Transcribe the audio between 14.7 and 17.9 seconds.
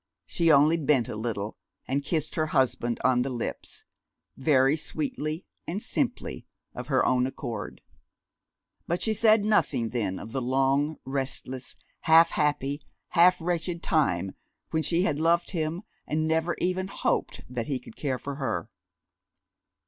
when she had loved him and never even hoped he